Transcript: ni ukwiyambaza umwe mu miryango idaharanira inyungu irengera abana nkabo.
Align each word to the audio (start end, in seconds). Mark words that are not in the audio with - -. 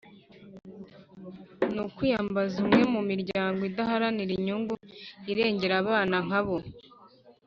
ni 1.71 1.79
ukwiyambaza 1.87 2.53
umwe 2.63 2.81
mu 2.93 3.01
miryango 3.09 3.59
idaharanira 3.69 4.31
inyungu 4.39 4.73
irengera 5.31 5.73
abana 5.81 6.17
nkabo. 6.27 6.57